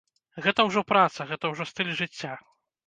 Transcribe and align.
Гэта 0.45 0.65
ўжо 0.69 0.83
праца, 0.93 1.29
гэта 1.33 1.53
ўжо 1.53 1.69
стыль 1.75 1.97
жыцця. 2.03 2.33